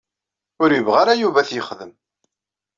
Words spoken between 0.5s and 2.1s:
Ur yebɣi ara Yuba ad t-yexdem.